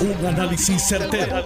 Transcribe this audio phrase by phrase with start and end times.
[0.00, 1.44] Un análisis certero,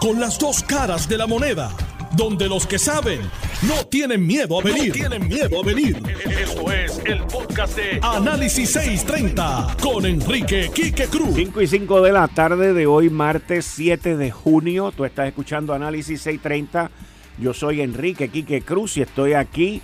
[0.00, 1.70] Con las dos caras de la moneda.
[2.16, 3.20] Donde los que saben
[3.62, 4.92] no tienen miedo a venir.
[4.92, 6.02] tienen miedo a venir.
[6.40, 11.36] Esto es el podcast de Análisis 630 con Enrique Quique Cruz.
[11.36, 14.92] 5 y 5 de la tarde de hoy, martes 7 de junio.
[14.94, 16.90] Tú estás escuchando Análisis 630.
[17.38, 19.80] Yo soy Enrique Quique Cruz y estoy aquí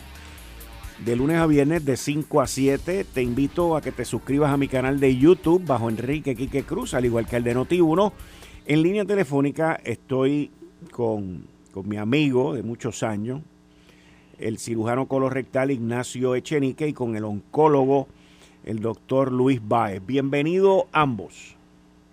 [1.05, 3.05] de lunes a viernes de 5 a 7.
[3.05, 6.95] Te invito a que te suscribas a mi canal de YouTube bajo Enrique Quique Cruz,
[6.95, 8.13] al igual que el de Noti1.
[8.67, 10.51] En línea telefónica estoy
[10.91, 13.41] con, con mi amigo de muchos años,
[14.39, 18.09] el cirujano colorectal Ignacio Echenique y con el oncólogo,
[18.65, 20.05] el doctor Luis Baez.
[20.05, 21.57] Bienvenido ambos.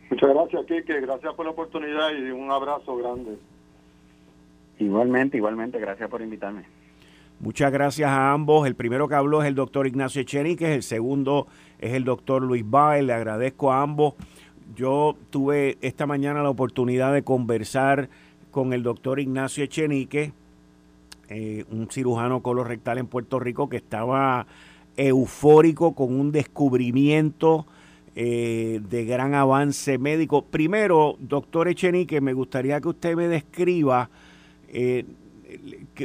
[0.09, 1.01] Muchas gracias, Quique.
[1.01, 3.37] Gracias por la oportunidad y un abrazo grande.
[4.79, 5.79] Igualmente, igualmente.
[5.79, 6.63] Gracias por invitarme.
[7.39, 8.65] Muchas gracias a ambos.
[8.65, 11.47] El primero que habló es el doctor Ignacio Echenique, el segundo
[11.79, 13.03] es el doctor Luis Baez.
[13.03, 14.13] Le agradezco a ambos.
[14.75, 18.09] Yo tuve esta mañana la oportunidad de conversar
[18.51, 20.31] con el doctor Ignacio Echenique,
[21.27, 24.47] eh, un cirujano colorectal en Puerto Rico que estaba
[24.95, 27.65] eufórico con un descubrimiento
[28.15, 30.45] eh, de gran avance médico.
[30.45, 34.09] Primero, doctor Echenique, me gustaría que usted me describa
[34.69, 35.05] eh,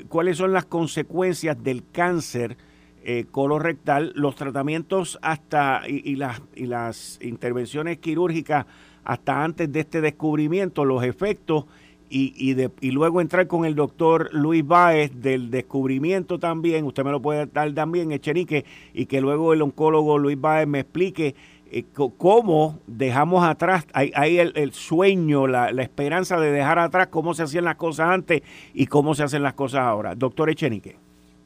[0.09, 2.56] cuáles son las consecuencias del cáncer
[3.03, 8.67] eh, colorectal, los tratamientos hasta y, las, y las intervenciones quirúrgicas
[9.05, 11.65] hasta antes de este descubrimiento, los efectos
[12.11, 17.05] y, y, de, y luego entrar con el doctor Luis Báez del descubrimiento también, usted
[17.05, 21.34] me lo puede dar también, Echenique, y que luego el oncólogo Luis Báez me explique
[22.16, 27.76] cómo dejamos atrás, hay, el, sueño, la, esperanza de dejar atrás cómo se hacían las
[27.76, 28.42] cosas antes
[28.74, 30.14] y cómo se hacen las cosas ahora.
[30.14, 30.96] Doctor Echenique.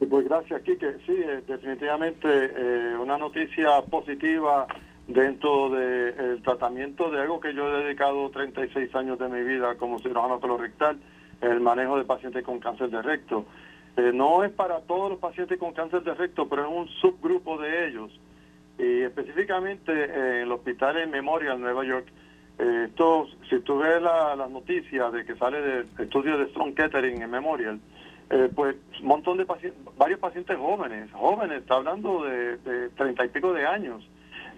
[0.09, 0.93] Pues gracias, Quique.
[1.05, 4.67] Sí, eh, definitivamente eh, una noticia positiva
[5.07, 9.99] dentro del tratamiento de algo que yo he dedicado 36 años de mi vida como
[9.99, 10.97] cirujano colorectal,
[11.41, 13.45] el manejo de pacientes con cáncer de recto.
[14.13, 17.87] no es para todos los pacientes con cáncer de recto, pero es un subgrupo de
[17.87, 18.11] ellos
[18.77, 22.07] y específicamente en el hospital en Memorial, Nueva York.
[22.57, 26.73] Eh, esto, si tú ves las la noticias de que sale del estudio de Strong
[26.73, 27.79] Kettering en Memorial,
[28.29, 33.29] eh, pues un montón de pacientes, varios pacientes jóvenes, jóvenes, está hablando de treinta y
[33.29, 34.07] pico de años,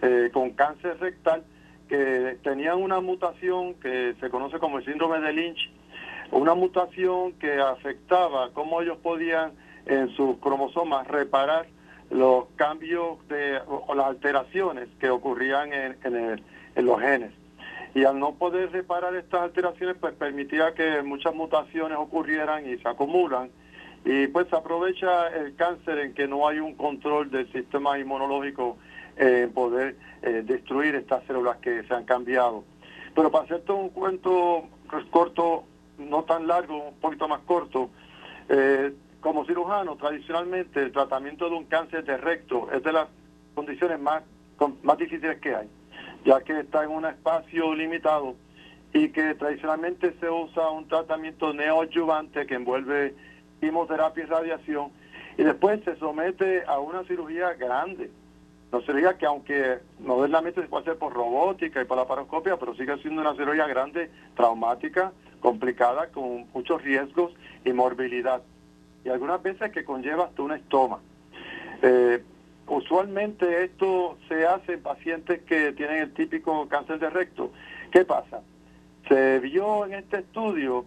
[0.01, 1.44] eh, con cáncer rectal,
[1.89, 5.72] que tenían una mutación que se conoce como el síndrome de Lynch,
[6.31, 9.53] una mutación que afectaba cómo ellos podían
[9.85, 11.67] en sus cromosomas reparar
[12.09, 17.31] los cambios de, o las alteraciones que ocurrían en, en, los genes.
[17.94, 22.88] Y al no poder reparar estas alteraciones, pues permitía que muchas mutaciones ocurrieran y se
[22.88, 23.50] acumulan.
[24.06, 28.78] Y pues aprovecha el cáncer en que no hay un control del sistema inmunológico
[29.18, 32.63] en poder eh, destruir estas células que se han cambiado.
[33.16, 34.68] Pero para hacerte un cuento
[35.09, 35.63] corto,
[35.97, 37.89] no tan largo, un poquito más corto,
[38.50, 38.94] eh,
[39.27, 43.09] como cirujano, tradicionalmente el tratamiento de un cáncer de recto es de las
[43.55, 44.23] condiciones más,
[44.83, 45.67] más difíciles que hay,
[46.23, 48.35] ya que está en un espacio limitado
[48.93, 53.15] y que tradicionalmente se usa un tratamiento neoadyuvante que envuelve
[53.59, 54.91] quimioterapia y radiación
[55.38, 58.09] y después se somete a una cirugía grande.
[58.71, 62.75] Una cirugía que aunque modernamente se puede hacer por robótica y por la paroscopia, pero
[62.75, 65.11] sigue siendo una cirugía grande, traumática,
[65.41, 67.33] complicada, con muchos riesgos
[67.65, 68.41] y morbilidad
[69.03, 71.00] y algunas veces que conlleva hasta un estoma.
[71.81, 72.24] Eh,
[72.68, 77.52] usualmente esto se hace en pacientes que tienen el típico cáncer de recto.
[77.91, 78.41] ¿Qué pasa?
[79.07, 80.86] Se vio en este estudio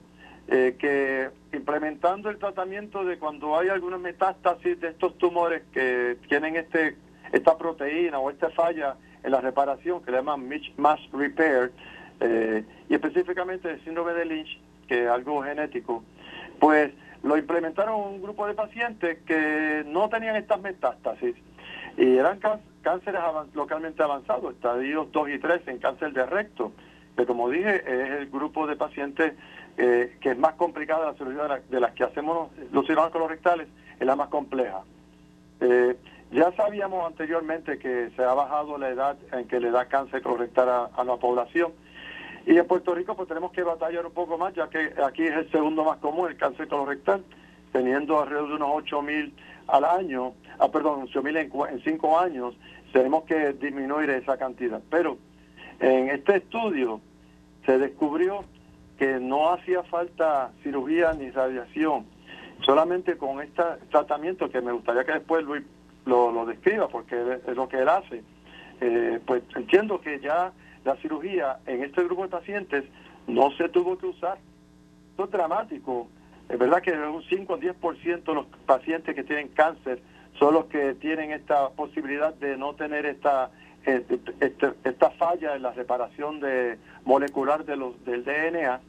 [0.49, 6.56] eh, que implementando el tratamiento de cuando hay alguna metástasis de estos tumores que tienen
[6.56, 6.97] este
[7.32, 11.72] esta proteína o esta falla en la reparación que le llaman mass repair
[12.20, 16.03] eh, y específicamente el síndrome de Lynch, que es algo genético,
[16.59, 16.91] pues
[17.22, 21.36] lo implementaron un grupo de pacientes que no tenían estas metástasis
[21.97, 22.41] y eran
[22.82, 23.20] cánceres
[23.54, 26.72] localmente avanzados, estadios 2 y 3 en cáncer de recto,
[27.16, 29.34] que como dije es el grupo de pacientes
[29.76, 33.69] eh, que es más complicada la cirugía de, las que hacemos los cirujanos colorectales,
[33.99, 34.82] es la más compleja.
[35.61, 35.96] Eh,
[36.32, 40.90] ya sabíamos anteriormente que se ha bajado la edad en que le da cáncer colorectal
[40.94, 41.72] a la población,
[42.50, 45.37] y en Puerto Rico pues tenemos que batallar un poco más, ya que aquí es
[45.37, 47.23] el segundo más común, el cáncer colorectal,
[47.70, 49.32] teniendo alrededor de unos 8 mil
[49.69, 52.56] al año, ah, perdón, 8 mil en, en cinco años,
[52.93, 54.82] tenemos que disminuir esa cantidad.
[54.91, 55.17] Pero
[55.79, 57.00] en este estudio
[57.67, 58.44] se descubrió
[58.99, 62.05] que no hacía falta cirugía ni radiación,
[62.67, 63.62] solamente con este
[63.93, 65.62] tratamiento que me gustaría que después Luis
[66.05, 67.14] lo, describa, porque
[67.46, 68.25] es lo que él hace.
[68.81, 70.53] Eh, pues entiendo que ya
[70.85, 72.85] la cirugía en este grupo de pacientes
[73.27, 74.38] no se tuvo que usar.
[75.11, 76.09] Esto es dramático.
[76.49, 80.00] Es verdad que un 5 o 10% de los pacientes que tienen cáncer
[80.38, 83.50] son los que tienen esta posibilidad de no tener esta
[83.85, 88.81] este, este, esta falla en la reparación de molecular de los del DNA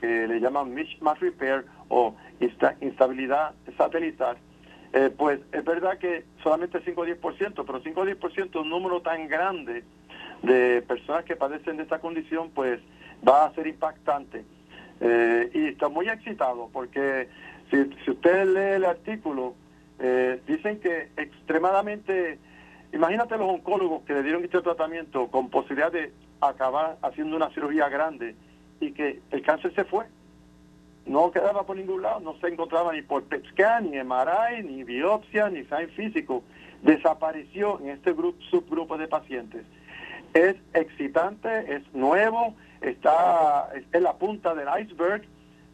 [0.00, 2.14] que le llaman mismatch repair o
[2.80, 4.38] instabilidad satelital
[4.92, 8.68] eh, pues es verdad que solamente 5 o 10%, pero 5 o 10% es un
[8.68, 9.84] número tan grande
[10.42, 12.80] de personas que padecen de esta condición, pues
[13.26, 14.44] va a ser impactante.
[15.00, 17.28] Eh, y está muy excitado porque
[17.70, 19.54] si, si usted lee el artículo,
[19.98, 22.38] eh, dicen que extremadamente,
[22.92, 27.88] imagínate los oncólogos que le dieron este tratamiento con posibilidad de acabar haciendo una cirugía
[27.88, 28.34] grande
[28.80, 30.06] y que el cáncer se fue
[31.06, 34.84] no quedaba por ningún lado, no se encontraba ni por PET scan, ni MRI, ni
[34.84, 36.44] biopsia, ni examen físico.
[36.82, 39.64] Desapareció en este grupo, subgrupo de pacientes.
[40.34, 45.22] Es excitante, es nuevo, está en la punta del iceberg,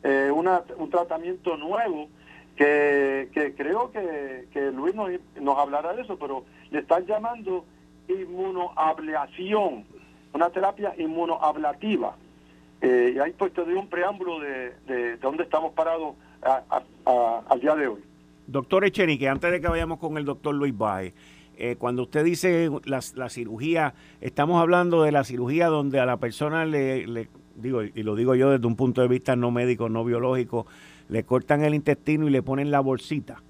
[0.03, 2.09] eh, un tratamiento nuevo
[2.57, 5.11] que, creo que, Luis nos,
[5.41, 7.65] nos hablará de eso, pero le están llamando
[8.09, 9.85] inmunoablación,
[10.33, 12.17] una terapia inmunoablativa
[12.81, 16.15] eh, y ahí pues te doy un preámbulo de, de, dónde estamos parados
[17.05, 18.01] al día de hoy.
[18.47, 21.15] Doctor Echenique, antes de que vayamos con el doctor Luis Baez,
[21.57, 26.19] eh, cuando usted dice la, la, cirugía, estamos hablando de la cirugía donde a la
[26.19, 30.05] persona le, digo, y lo digo yo desde un punto de vista no médico, no
[30.05, 30.67] biológico,
[31.09, 33.43] le cortan el intestino y le ponen la bolsita.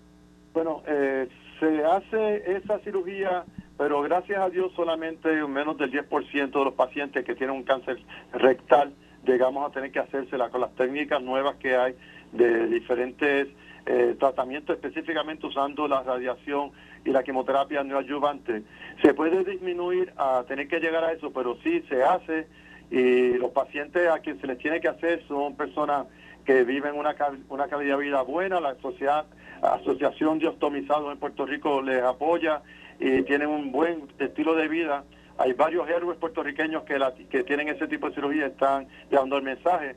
[0.55, 1.29] Bueno, eh,
[1.61, 3.44] se hace esa cirugía,
[3.76, 7.99] pero gracias a Dios solamente menos del 10% de los pacientes que tienen un cáncer
[8.32, 8.93] rectal
[9.26, 11.94] llegamos a tener que hacérsela con las técnicas nuevas que hay
[12.32, 13.49] de diferentes
[13.85, 16.70] eh, tratamientos, específicamente usando la radiación
[17.06, 18.62] y la quimioterapia neoadyuvante.
[19.03, 22.47] Se puede disminuir a tener que llegar a eso, pero sí se hace
[22.91, 26.06] y los pacientes a quien se les tiene que hacer son personas
[26.44, 27.17] que viven una,
[27.49, 29.25] una calidad de vida buena, la sociedad,
[29.62, 32.61] Asociación de Ostomizados en Puerto Rico les apoya
[33.00, 35.05] y tienen un buen estilo de vida
[35.38, 36.99] hay varios héroes puertorriqueños que,
[37.29, 39.97] que tienen ese tipo de cirugía, están dando el mensaje.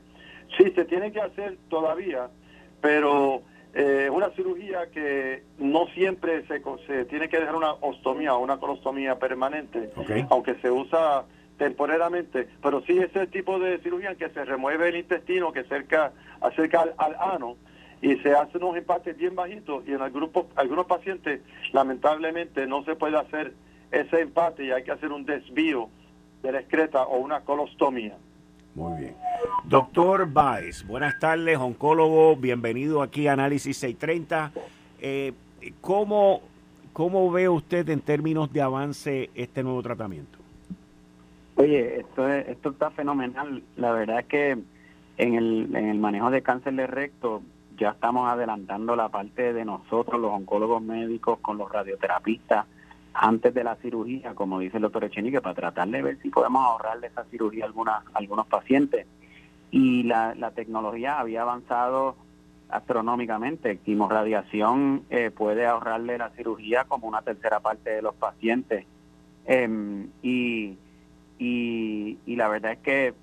[0.56, 2.28] Sí, se tiene que hacer todavía,
[2.80, 3.42] pero
[3.72, 8.58] eh, una cirugía que no siempre se, se, tiene que dejar una ostomía o una
[8.58, 9.90] colostomía permanente,
[10.28, 11.24] aunque se usa
[11.56, 16.86] temporalmente, pero sí ese tipo de cirugía que se remueve el intestino, que cerca, acerca
[16.96, 17.56] al, ano,
[18.00, 22.82] y se hacen unos empates bien bajitos, y en el grupo, algunos pacientes lamentablemente no
[22.84, 23.52] se puede hacer
[23.92, 25.90] ese empate y hay que hacer un desvío
[26.42, 28.16] de la excreta o una colostomía.
[28.74, 29.14] Muy bien.
[29.64, 34.52] Doctor Baez, buenas tardes, oncólogo, bienvenido aquí a Análisis 630.
[35.00, 35.32] Eh,
[35.80, 36.42] ¿cómo,
[36.92, 40.38] ¿Cómo ve usted en términos de avance este nuevo tratamiento?
[41.56, 43.62] Oye, esto, esto está fenomenal.
[43.76, 44.58] La verdad es que
[45.18, 47.42] en el, en el manejo de cáncer de recto
[47.76, 52.66] ya estamos adelantando la parte de nosotros, los oncólogos médicos, con los radioterapistas
[53.22, 56.64] antes de la cirugía, como dice el doctor Echenique, para tratar de ver si podemos
[56.64, 59.06] ahorrarle esa cirugía a, alguna, algunos pacientes.
[59.70, 62.16] Y la, la tecnología había avanzado
[62.70, 63.76] astronómicamente.
[63.78, 68.86] Quimorradiación eh, puede ahorrarle la cirugía como una tercera parte de los pacientes.
[69.44, 70.78] Em, y,
[71.38, 73.14] y, y, la verdad es que,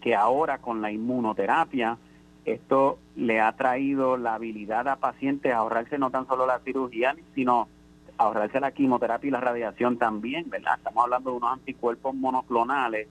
[0.00, 1.98] que ahora con la inmunoterapia,
[2.44, 7.16] esto le ha traído la habilidad a pacientes a ahorrarse no tan solo la cirugía,
[7.34, 7.66] sino
[8.18, 10.74] ahorrarse la quimioterapia y la radiación también, ¿verdad?
[10.78, 13.08] Estamos hablando de unos anticuerpos monoclonales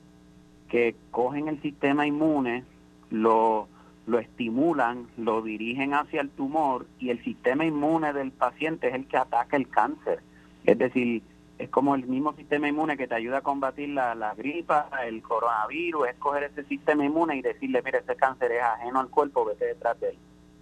[0.69, 2.63] que cogen el sistema inmune,
[3.11, 3.67] lo,
[4.07, 9.07] lo estimulan, lo dirigen hacia el tumor y el sistema inmune del paciente es el
[9.07, 10.21] que ataca el cáncer.
[10.65, 11.21] Es decir,
[11.57, 15.21] es como el mismo sistema inmune que te ayuda a combatir la, la gripa, el
[15.21, 19.45] coronavirus, es coger ese sistema inmune y decirle, mire, ese cáncer es ajeno al cuerpo,
[19.45, 20.17] vete detrás de él.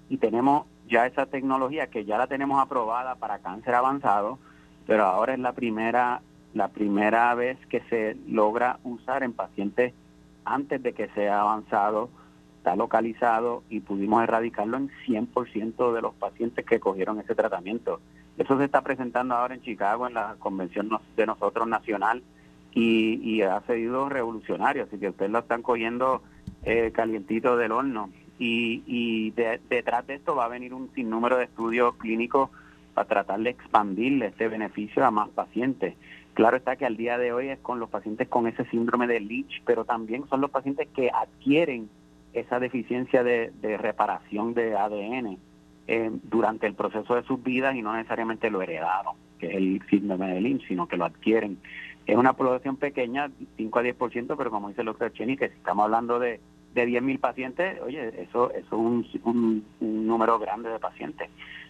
[0.09, 4.39] Y tenemos ya esa tecnología que ya la tenemos aprobada para cáncer avanzado,
[4.85, 6.21] pero ahora es la primera
[6.53, 9.93] la primera vez que se logra usar en pacientes
[10.45, 12.09] antes de que sea avanzado,
[12.57, 18.01] está localizado y pudimos erradicarlo en 100% de los pacientes que cogieron ese tratamiento.
[18.37, 22.23] Eso se está presentando ahora en Chicago en la convención de nosotros nacional
[22.73, 26.21] y, y ha sido revolucionario, así que ustedes lo están cogiendo
[26.63, 28.09] eh, calientito del horno
[28.45, 32.50] y, detrás de esto va a venir un sinnúmero de estudios clínicos
[32.93, 35.95] para tratar de expandirle este beneficio a más pacientes.
[36.33, 39.19] Claro está que al día de hoy es con los pacientes con ese síndrome de
[39.19, 41.89] Leach, pero también son los pacientes que adquieren
[42.33, 45.38] esa deficiencia de, reparación de ADN
[45.88, 49.81] eh, durante el proceso de sus vidas y no necesariamente lo heredaron, que es el
[49.89, 51.59] síndrome de Lynch, sino que lo adquieren.
[52.07, 55.55] es una población pequeña, 5 a 10%, pero como dice el doctor Cheni, que si
[55.55, 56.39] estamos hablando de,
[56.73, 61.29] de 10.000 pacientes, oye, eso, eso es un, número grande de pacientes.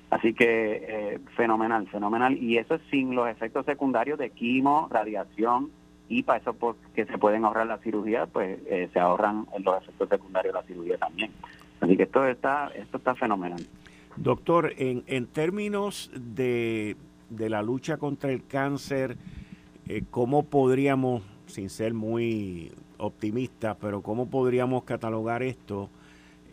[0.10, 2.38] Así que eh, fenomenal, fenomenal.
[2.38, 5.72] Y eso es sin los efectos secundarios de quimo, radiación,
[6.10, 9.82] y para eso pues, que se pueden ahorrar la cirugía, pues eh, se ahorran los
[9.82, 11.32] efectos secundarios de la cirugía también.
[11.82, 13.66] Así que esto está, esto está fenomenal.
[14.16, 16.96] Doctor, en, en términos de,
[17.30, 19.18] de la lucha contra el cáncer,
[19.88, 25.90] eh, ¿cómo podríamos, sin ser muy optimistas, pero cómo podríamos catalogar esto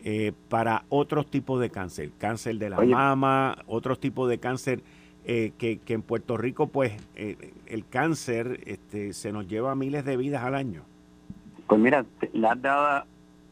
[0.03, 2.11] eh, para otros tipos de cáncer?
[2.17, 4.81] Cáncer de la mama, otros tipos de cáncer
[5.25, 10.43] eh, que, en Puerto Rico, pues, el cáncer este, se nos lleva miles de vidas
[10.43, 10.83] al año.
[11.67, 13.05] Pues mira, la has dado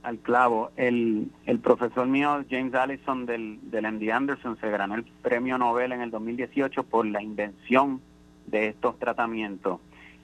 [0.03, 0.71] al clavo.
[0.75, 5.91] El, el profesor mío, James Allison del, del MD Anderson, se ganó el premio Nobel
[5.91, 8.01] en el 2018 por la invención
[8.47, 9.79] de estos tratamientos.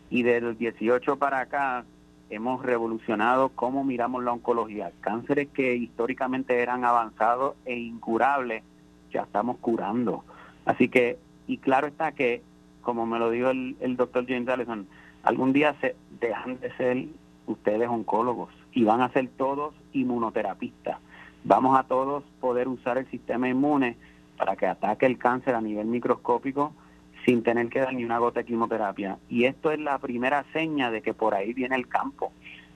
[0.10, 1.86] Y del 18 para acá
[2.36, 4.92] hemos revolucionado cómo miramos la oncología.
[5.02, 8.64] Cánceres que históricamente eran avanzados e incurables,
[9.12, 10.24] ya estamos curando.
[10.66, 12.42] Así que, y claro está que,
[12.82, 14.88] como me lo dijo el, el doctor James Allison,
[15.24, 17.06] algún día se dejan de ser
[17.48, 21.00] ustedes oncólogos y van a ser todos inmunoterapistas.
[21.44, 23.98] Vamos a todos poder usar el sistema inmune
[24.38, 26.74] para que ataque el cáncer a nivel microscópico
[27.26, 29.18] sin tener que dar ni una gota de quimioterapia.
[29.30, 32.32] Y esto es la primera seña de que por ahí viene el campo,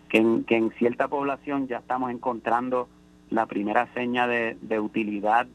[0.10, 2.90] que en, que en cierta población ya estamos encontrando
[3.30, 5.48] la primera seña de, utilidad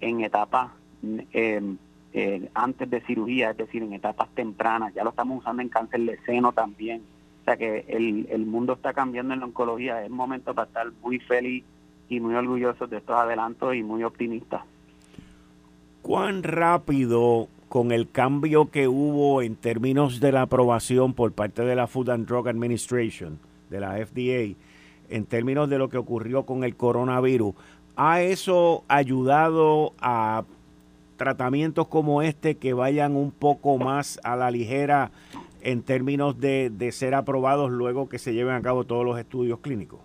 [0.00, 0.70] en etapas
[1.32, 1.76] em,
[2.14, 4.94] eh, antes de cirugía, es decir, en etapas tempranas.
[4.94, 7.02] Ya lo estamos usando en cáncer de seno también.
[7.42, 10.02] O sea que el, el mundo está cambiando en la oncología.
[10.02, 11.64] Es momento para estar muy feliz
[12.08, 14.62] y muy orgullosos de estos adelantos y muy optimistas.
[16.00, 21.76] ¿Cuán rápido con el cambio que hubo en términos de la aprobación por parte de
[21.76, 23.38] la Food and Drug Administration,
[23.70, 24.56] de la FDA,
[25.10, 27.54] en términos de lo que ocurrió con el coronavirus,
[27.96, 30.44] ¿ha eso ayudado a
[31.16, 35.10] tratamientos como este que vayan un poco más a la ligera
[35.60, 40.00] en términos de, ser aprobados luego que se lleven a cabo todos los estudios clínicos?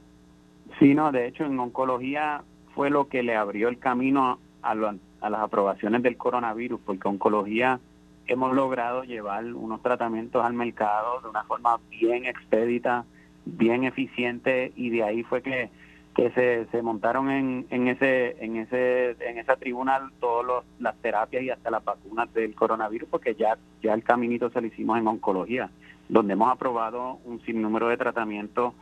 [0.80, 2.44] Sí, no, de hecho en oncología
[2.76, 4.88] fue lo que le abrió el camino a lo
[5.24, 7.80] a las aprobaciones del coronavirus, porque oncología
[8.28, 13.06] hemos logrado llevar unos tratamientos al mercado de una forma bien expedita,
[13.46, 15.70] bien eficiente y de ahí fue que,
[16.16, 21.44] que se, se montaron en, en ese en ese en esa tribunal todas las terapias
[21.44, 25.08] y hasta las vacunas del coronavirus porque ya ya el caminito se lo hicimos en
[25.08, 25.70] oncología
[26.08, 28.74] donde hemos aprobado un sinnúmero de tratamientos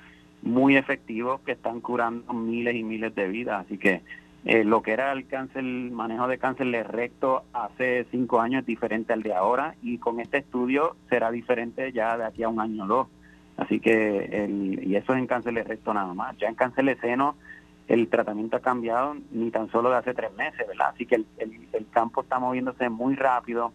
[0.41, 3.65] muy efectivos que están curando miles y miles de vidas.
[3.65, 4.01] Así que
[4.43, 8.65] eh, lo que era el cáncer, manejo de cáncer de recto hace cinco años es
[8.65, 12.59] diferente al de ahora y con este estudio será diferente ya de aquí a un
[12.59, 13.07] año o dos.
[13.57, 16.35] Así que, el, y eso es en cáncer de recto nada más.
[16.37, 17.35] Ya en cáncer de seno
[17.87, 20.89] el tratamiento ha cambiado ni tan solo de hace tres meses, ¿verdad?
[20.93, 23.73] Así que el, campo está moviéndose muy rápido.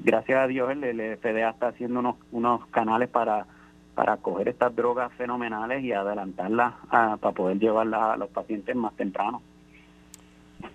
[0.00, 3.46] Gracias a Dios el, FDA está haciendo unos, unos canales para
[3.94, 9.40] para coger estas drogas fenomenales y adelantarlas para poder llevarlas a los pacientes más temprano.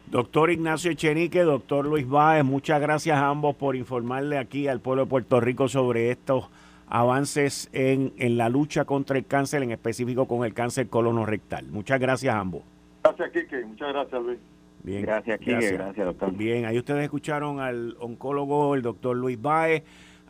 [0.10, 5.04] Doctor Ignacio Echenique, doctor Luis Báez, muchas gracias a ambos por informarle aquí al pueblo
[5.04, 6.50] de Puerto Rico sobre estos
[6.88, 11.68] avances en, la lucha contra el cáncer, en específico con el cáncer colonorrectal.
[11.68, 12.64] Muchas gracias a ambos.
[13.04, 13.64] Gracias, Quique.
[13.64, 14.40] Muchas gracias, Luis.
[14.84, 15.72] Bien, gracias, Quique.
[15.74, 16.06] Gracias.
[16.06, 16.34] doctor.
[16.34, 19.84] Bien, ahí ustedes escucharon al oncólogo, el doctor Luis Baez,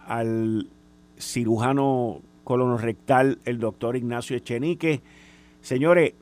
[0.05, 0.67] al
[1.17, 5.01] cirujano colonorrectal, el doctor Ignacio Echenique.
[5.61, 6.13] Señores,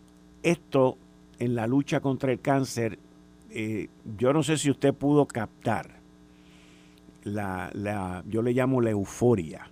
[0.44, 0.98] esto
[1.39, 3.00] en la lucha contra el cáncer
[3.50, 6.00] eh, yo no sé si usted pudo captar
[7.24, 9.70] la, la, yo le llamo la euforia,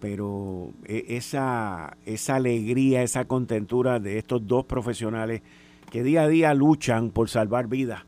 [0.00, 5.42] pero e, esa, esa alegría, esa contentura de estos dos profesionales
[5.90, 8.02] que día a día luchan por salvar vidas,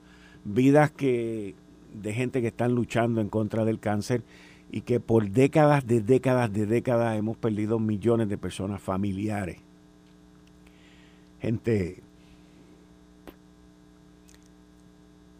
[0.45, 1.55] vidas que
[1.95, 4.23] de gente que están luchando en contra del cáncer
[4.71, 9.59] y que por décadas de décadas de décadas hemos perdido millones de personas familiares.
[11.41, 12.03] Gente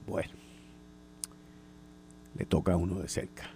[0.07, 0.31] Bueno,
[2.37, 3.51] le toca a uno de cerca.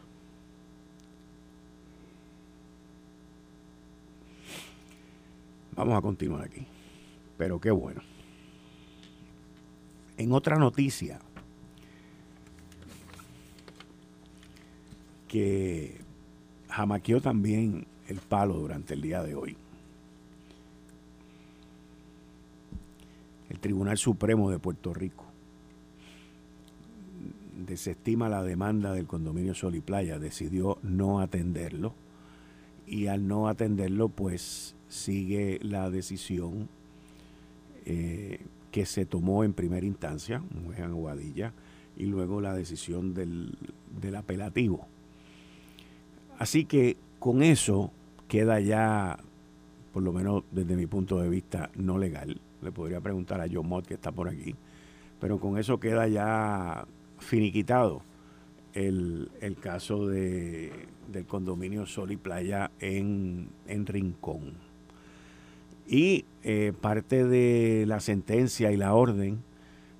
[5.76, 6.66] Vamos a continuar aquí.
[7.38, 8.02] Pero qué bueno.
[10.18, 11.20] En otra noticia,
[15.28, 15.98] que
[16.68, 19.56] jamaqueó también el palo durante el día de hoy.
[23.48, 25.29] El Tribunal Supremo de Puerto Rico
[27.70, 31.94] desestima la demanda del condominio Sol y Playa, decidió no atenderlo
[32.84, 36.68] y al no atenderlo, pues sigue la decisión
[37.86, 38.40] eh,
[38.72, 40.42] que se tomó en primera instancia,
[40.76, 41.52] en Aguadilla,
[41.96, 43.56] y luego la decisión del,
[44.00, 44.88] del apelativo.
[46.38, 47.92] Así que con eso
[48.26, 49.18] queda ya,
[49.92, 52.40] por lo menos desde mi punto de vista, no legal.
[52.62, 54.56] Le podría preguntar a John Mott, que está por aquí,
[55.20, 56.86] pero con eso queda ya
[57.20, 58.02] finiquitado
[58.74, 60.72] el, caso de,
[61.10, 64.54] del condominio Sol y Playa en, en Rincón.
[65.86, 69.42] Y eh, parte de la sentencia y la orden,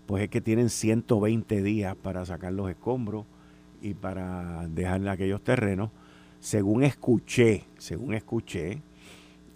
[0.07, 3.27] pues es que tienen 120 días para sacar los escombros
[3.83, 5.91] y para dejar aquellos terrenos.
[6.39, 8.81] Según escuché, según escuché,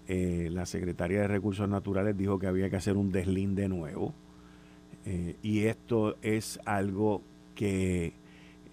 [0.07, 4.13] eh, la secretaria de Recursos Naturales dijo que había que hacer un deslinde nuevo.
[5.07, 7.23] Eh, y esto es algo
[7.55, 8.13] que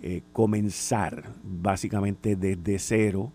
[0.03, 3.31] eh, comenzar básicamente desde cero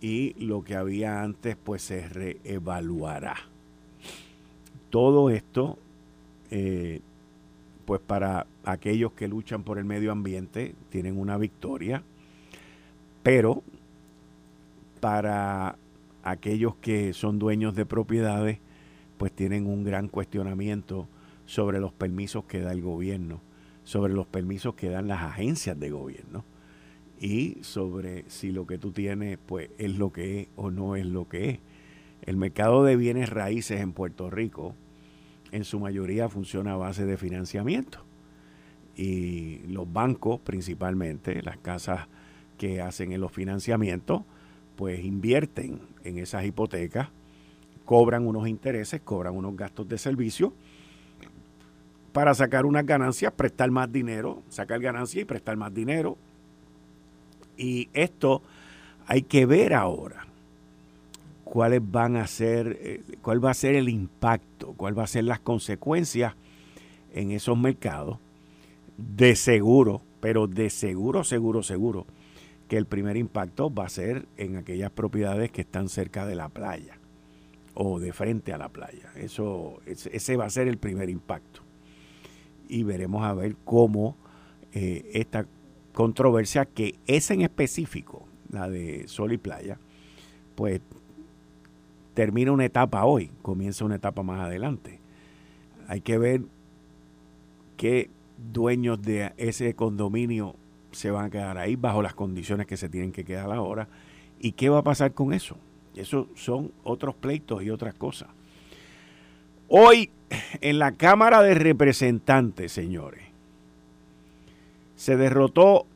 [0.00, 3.36] y lo que había antes pues se reevaluará.
[4.90, 5.78] Todo esto
[6.50, 7.00] eh,
[7.84, 12.02] pues para aquellos que luchan por el medio ambiente tienen una victoria,
[13.22, 13.62] pero
[15.00, 15.76] para
[16.22, 18.58] aquellos que son dueños de propiedades
[19.16, 21.08] pues tienen un gran cuestionamiento
[21.46, 23.40] sobre los permisos que da el gobierno
[23.88, 26.44] sobre los permisos que dan las agencias de gobierno
[27.18, 31.06] y sobre si lo que tú tienes pues es lo que es o no es
[31.06, 31.58] lo que es.
[32.20, 34.74] El mercado de bienes raíces en Puerto Rico
[35.52, 38.04] en su mayoría funciona a base de financiamiento
[38.94, 42.08] y los bancos principalmente, las casas
[42.58, 44.20] que hacen en los financiamientos,
[44.76, 47.08] pues invierten en esas hipotecas,
[47.86, 50.52] cobran unos intereses, cobran unos gastos de servicio
[52.12, 56.16] para sacar unas ganancias, prestar más dinero, sacar ganancias y prestar más dinero.
[57.56, 58.42] Y esto
[59.06, 60.26] hay que ver ahora
[61.44, 65.24] cuáles van a ser, eh, cuál va a ser el impacto, cuál va a ser
[65.24, 66.34] las consecuencias
[67.12, 68.18] en esos mercados.
[68.96, 72.06] De seguro, pero de seguro, seguro, seguro,
[72.68, 76.48] que el primer impacto va a ser en aquellas propiedades que están cerca de la
[76.48, 76.98] playa
[77.74, 79.12] o de frente a la playa.
[79.14, 81.67] Eso, ese va a ser el primer impacto
[82.68, 84.16] y veremos a ver cómo
[84.72, 85.46] eh, esta
[85.92, 89.78] controversia, que es en específico la de Sol y Playa,
[90.54, 90.80] pues
[92.14, 95.00] termina una etapa hoy, comienza una etapa más adelante.
[95.88, 96.42] Hay que ver
[97.76, 98.10] qué
[98.52, 100.54] dueños de ese condominio
[100.92, 103.88] se van a quedar ahí bajo las condiciones que se tienen que quedar ahora
[104.38, 105.56] y qué va a pasar con eso.
[105.94, 108.28] Eso son otros pleitos y otras cosas.
[109.68, 110.10] Hoy
[110.60, 113.22] en la Cámara de Representantes, señores,
[114.96, 115.86] se derrotó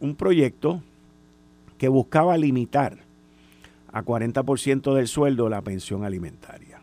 [0.00, 0.82] un proyecto
[1.78, 2.98] que buscaba limitar
[3.92, 6.80] a 40% del sueldo la pensión alimentaria.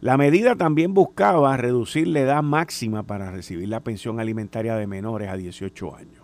[0.00, 5.28] La medida también buscaba reducir la edad máxima para recibir la pensión alimentaria de menores
[5.28, 6.22] a 18 años,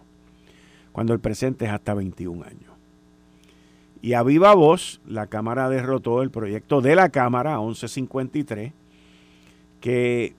[0.93, 2.73] cuando el presente es hasta 21 años.
[4.03, 8.73] Y a viva voz, la Cámara derrotó el proyecto de la Cámara 1153
[9.81, 10.35] que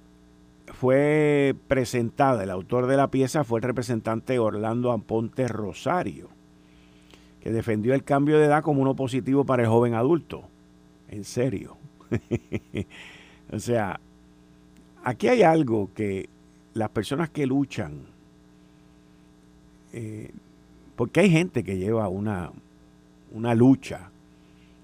[0.67, 6.30] fue presentada, el autor de la pieza fue el representante Orlando Amponte Rosario,
[7.41, 10.43] que defendió el cambio de edad como uno positivo para el joven adulto.
[11.10, 11.77] En serio.
[13.51, 13.99] o sea,
[15.04, 16.30] aquí hay algo que
[16.73, 18.06] las personas que luchan,
[19.93, 20.32] eh,
[20.95, 22.51] porque hay gente que lleva una,
[23.32, 24.10] una lucha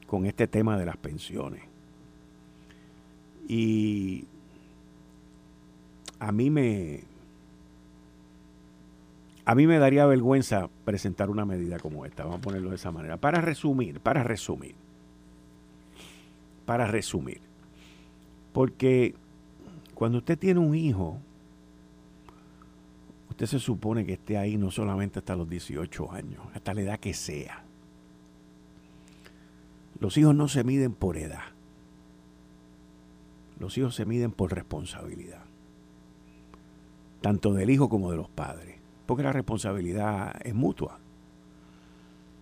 [0.05, 1.61] con este tema de las pensiones.
[3.47, 4.25] Y
[6.19, 7.03] a mí me
[9.45, 12.91] a mí me daría vergüenza presentar una medida como esta, vamos a ponerlo de esa
[12.91, 13.15] manera.
[13.15, 14.75] Para resumir, para resumir,
[16.65, 17.39] para resumir,
[18.51, 19.15] porque
[19.95, 21.17] cuando usted tiene un hijo,
[23.29, 26.99] usted se supone que esté ahí no solamente hasta los 18 años, hasta la edad
[26.99, 27.63] que sea.
[30.01, 31.45] Los hijos no se miden por edad,
[33.59, 35.46] los hijos se miden por responsabilidad
[37.21, 38.75] tanto del hijo como de los padres,
[39.05, 40.99] porque la responsabilidad es mutua.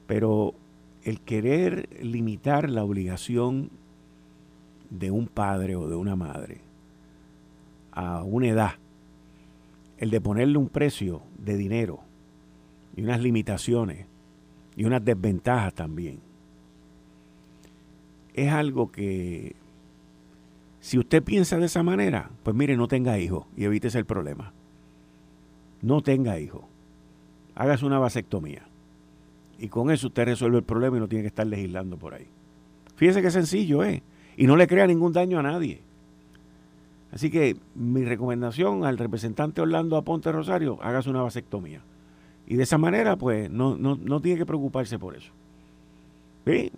[0.07, 0.53] Pero
[1.03, 3.69] el querer limitar la obligación
[4.89, 6.61] de un padre o de una madre
[7.91, 8.71] a una edad,
[9.97, 12.01] el de ponerle un precio de dinero
[12.95, 14.05] y unas limitaciones
[14.75, 16.19] y unas desventajas también,
[18.33, 19.55] es algo que
[20.81, 24.51] si usted piensa de esa manera, pues mire, no tenga hijos y evítese el problema
[25.81, 26.63] no tenga hijos.
[27.55, 28.63] Hágase una vasectomía
[29.59, 32.27] Y con eso usted resuelve el problema y no tiene que estar legislando por ahí.
[32.95, 34.01] Fíjese qué sencillo es.
[34.37, 35.81] Y no le crea ningún daño a nadie.
[37.11, 41.81] Así que mi recomendación al representante Orlando Aponte Rosario, hágase una vasectomía.
[42.45, 45.31] Y de esa manera, pues, no, no, no tiene que preocuparse por eso.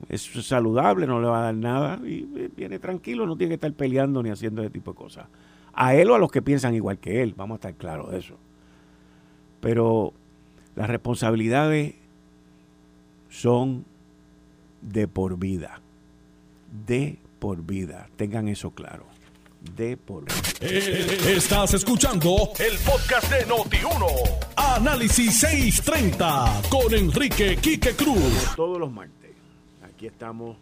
[0.07, 2.21] Es saludable, no le va a dar nada y
[2.55, 5.27] viene tranquilo, no tiene que estar peleando ni haciendo ese tipo de cosas.
[5.73, 8.19] A él o a los que piensan igual que él, vamos a estar claros de
[8.19, 8.35] eso.
[9.59, 10.13] Pero
[10.75, 11.95] las responsabilidades
[13.29, 13.85] son
[14.81, 15.81] de por vida.
[16.85, 18.09] De por vida.
[18.15, 19.05] Tengan eso claro.
[19.75, 20.35] De por vida.
[20.61, 24.07] Eh, estás escuchando el podcast de Noti1.
[24.55, 28.55] Análisis 630 con Enrique Quique Cruz.
[28.55, 29.31] Todos los martes.
[29.83, 30.57] Aquí estamos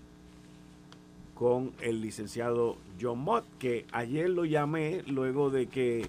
[1.33, 6.07] con el licenciado John Mott, que ayer lo llamé luego de que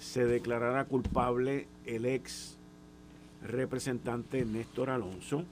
[0.00, 2.56] se declarara culpable el ex
[3.42, 5.44] representante Néstor Alonso,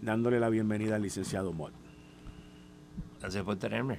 [0.00, 1.72] dándole la bienvenida al licenciado Mott.
[3.20, 3.98] Gracias por tenerme.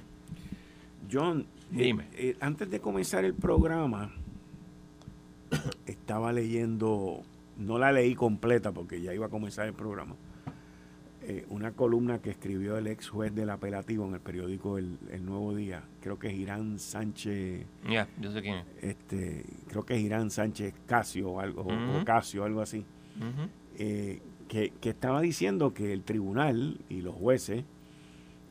[1.10, 2.08] John, eh, Dime.
[2.12, 4.12] Eh, antes de comenzar el programa,
[5.86, 7.22] estaba leyendo,
[7.58, 10.16] no la leí completa porque ya iba a comenzar el programa,
[11.22, 15.54] eh, una columna que escribió el ex juez del apelativo en el periódico El, Nuevo
[15.54, 17.66] Día, creo que es Irán Sánchez.
[17.86, 18.64] Ya, yo sé quién es.
[18.80, 22.86] Este, creo que es Irán Sánchez Casio o algo, o Casio, algo así.
[23.76, 27.64] Eh, que, estaba diciendo que el tribunal y los jueces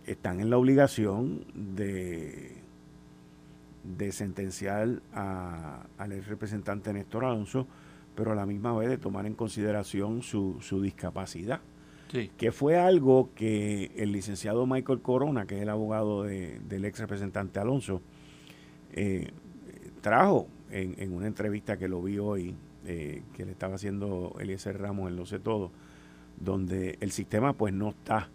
[0.05, 2.55] están en la obligación de,
[3.84, 7.67] de sentenciar al ex representante Néstor Alonso,
[8.13, 11.62] pero a la misma vez de tomar en consideración su, su discapacidad
[12.38, 17.60] que fue algo que el licenciado Michael Corona, que es el abogado del ex representante
[17.60, 18.02] Alonso,
[18.93, 19.32] eh,
[20.02, 25.10] trajo en, una entrevista que lo vi hoy, eh, que le estaba haciendo Eliezer Ramos
[25.10, 25.72] en Lo Sé Todo,
[26.39, 28.30] donde el sistema pues no está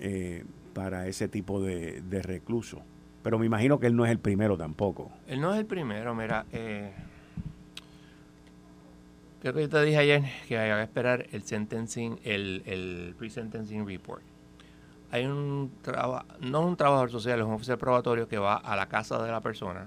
[0.00, 0.44] eh,
[0.74, 2.82] para ese tipo de, de recluso.
[3.22, 5.10] Pero me imagino que él no es el primero tampoco.
[5.26, 6.44] Él no es el primero, mira,
[9.44, 14.22] Creo que yo te dije ayer que hay que esperar el sentencing, el, pre-sentencing report.
[15.10, 18.88] Hay un trabajo, no un trabajador social, es un oficial probatorio que va a la
[18.88, 19.86] casa de la persona,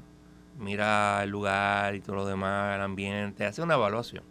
[0.59, 4.23] mira el lugar y todo lo demás, el ambiente, hace una evaluación.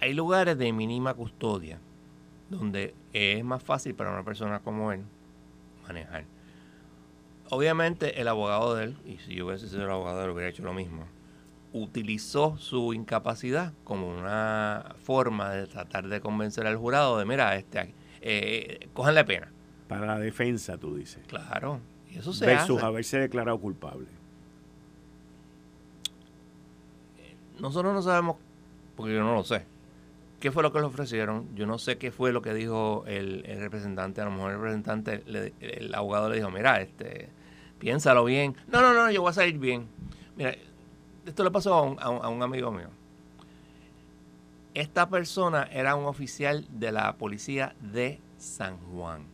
[0.00, 1.80] Hay lugares de mínima custodia
[2.50, 5.02] donde es más fácil para una persona como él
[5.88, 6.24] manejar.
[7.50, 10.50] Obviamente el abogado de él, y si yo hubiese sido el abogado de él, hubiera
[10.50, 11.17] hecho lo mismo
[11.82, 17.94] utilizó su incapacidad como una forma de tratar de convencer al jurado de, mira, este,
[18.20, 19.50] eh, la pena.
[19.88, 21.22] Para la defensa, tú dices.
[21.26, 24.06] Claro, y eso se Versus haberse declarado culpable.
[27.58, 28.36] Nosotros no sabemos,
[28.96, 29.64] porque yo no lo sé,
[30.40, 31.48] qué fue lo que le ofrecieron.
[31.54, 34.20] Yo no sé qué fue lo que dijo el, representante.
[34.20, 35.22] A lo mejor el representante,
[35.60, 37.28] el abogado le dijo, mira, este,
[37.78, 38.56] piénsalo bien.
[38.68, 39.88] No, no, no, yo voy a salir bien.
[40.36, 40.54] Mira,
[41.28, 42.88] esto le pasó a un, amigo mío.
[44.74, 49.26] Esta persona era un oficial de la policía de San Juan.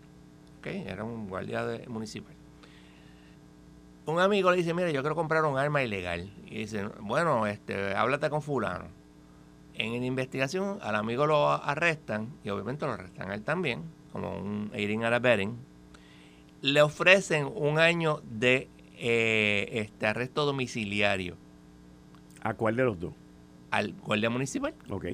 [0.64, 2.34] Era un guardia municipal.
[4.06, 6.30] Un amigo le dice, mira, yo quiero comprar un arma ilegal.
[6.46, 8.86] Y dice, bueno, este, háblate con fulano.
[9.74, 14.36] En la investigación al amigo lo arrestan, y obviamente lo arrestan a él también, como
[14.36, 15.58] un aiding and.
[16.62, 21.36] Le ofrecen un año de eh, este arresto domiciliario
[22.44, 23.14] ¿A cuál de los dos?
[23.70, 24.74] Al guardia municipal.
[24.90, 25.06] Ok.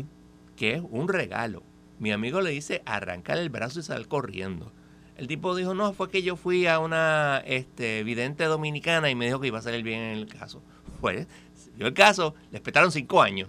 [0.57, 1.63] Que es un regalo.
[1.99, 4.73] Mi amigo le dice arrancar el brazo y salir corriendo.
[5.17, 9.27] El tipo dijo, no, fue que yo fui a una este, vidente dominicana y me
[9.27, 10.63] dijo que iba a salir bien en el caso.
[11.01, 11.27] Pues,
[11.79, 13.49] dio el caso, le esperaron cinco años.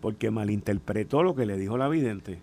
[0.00, 2.40] Porque malinterpretó lo que le dijo la vidente.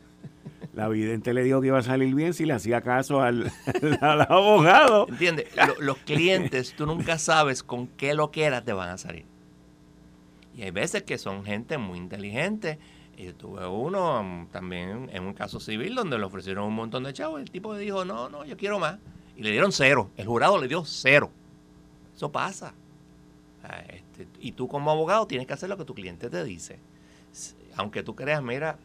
[0.74, 3.52] La vidente le dijo que iba a salir bien si le hacía caso al,
[4.02, 5.08] abogado.
[5.10, 5.48] ¿Entiendes?
[5.80, 9.26] los clientes, tú nunca sabes con qué lo quieras te van a salir.
[10.58, 12.80] Y hay veces que son gente muy inteligente.
[13.16, 17.14] Y tuve uno um, también en un caso civil donde le ofrecieron un montón de
[17.14, 17.40] chavos.
[17.40, 18.98] El tipo dijo, no, no, yo quiero más.
[19.36, 20.10] Y le dieron cero.
[20.18, 21.32] El jurado le dio cero.
[22.16, 22.74] Eso pasa.
[23.64, 26.80] Ah, este, y tú como abogado tienes que hacer lo que tu cliente te dice.
[27.76, 28.80] Aunque tú creas, mira,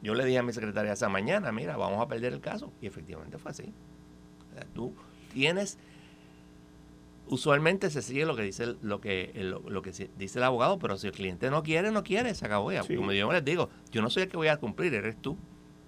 [0.00, 2.72] yo le dije a mi secretaria esa mañana, mira, vamos a perder el caso.
[2.80, 3.74] Y efectivamente fue así.
[4.74, 4.94] tú
[5.34, 5.78] tienes
[7.28, 11.08] usualmente se sigue lo que dice lo que lo, que dice el abogado, pero si
[11.08, 12.82] el cliente no quiere, no quiere, se acabó ya.
[12.82, 15.36] Como yo les digo, yo no soy el que voy a cumplir, eres tú.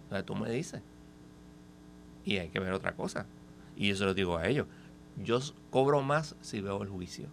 [0.06, 0.82] O sea, tú me dices.
[2.24, 3.26] Y hay que ver otra cosa.
[3.76, 4.66] Y se lo digo a ellos.
[5.16, 7.28] Yo cobro más si veo el juicio.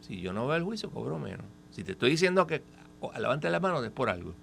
[0.00, 1.46] Si yo no veo el juicio, cobro menos.
[1.70, 2.62] Si te estoy diciendo que
[3.18, 4.34] levante la mano es por algo.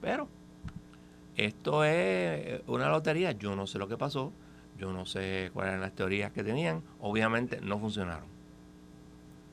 [0.00, 0.28] Pero
[1.36, 3.32] esto es una lotería.
[3.32, 4.32] Yo no sé lo que pasó.
[4.78, 6.82] Yo no sé cuáles eran las teorías que tenían.
[7.00, 8.26] Obviamente no funcionaron.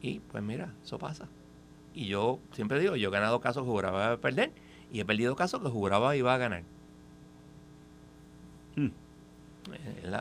[0.02, 1.28] Y pues mira, eso pasa.
[1.94, 4.52] Y yo siempre digo, yo he ganado casos que juraba perder
[4.92, 6.64] y he perdido casos que juraba iba a ganar.
[8.76, 8.90] Hmm.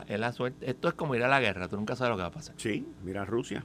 [0.07, 0.69] Es, la, suerte.
[0.69, 2.55] Esto es como ir a la guerra, tú nunca sabes lo que va a pasar.
[2.57, 3.63] Sí, mira Rusia.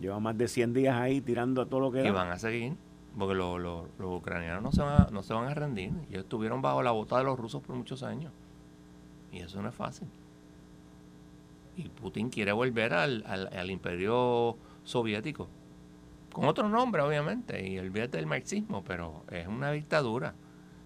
[0.00, 2.74] Lleva más de 100 días ahí tirando a todo lo que Y van a seguir,
[3.16, 5.92] porque los, los, ucranianos no se, van a, no se van a rendir.
[6.08, 8.32] Ellos estuvieron bajo la bota de los rusos por muchos años.
[9.32, 10.08] Y eso no es fácil.
[11.76, 15.48] Y Putin quiere volver al, al imperio soviético
[16.32, 20.34] con otro nombre obviamente, y el del marxismo, pero es una dictadura.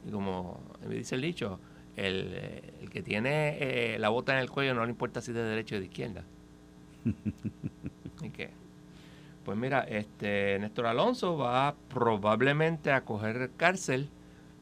[0.07, 1.61] Y como me dice el dicho,
[1.97, 5.77] el, que tiene eh, la bota en el cuello no le importa si de derecha
[5.77, 6.25] o de izquierda.
[8.23, 8.51] ¿Y qué?
[9.45, 14.09] Pues mira, este Néstor Alonso va probablemente a coger cárcel.